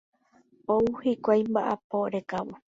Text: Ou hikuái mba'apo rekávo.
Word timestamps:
Ou 0.75 0.85
hikuái 1.03 1.41
mba'apo 1.49 1.97
rekávo. 2.15 2.53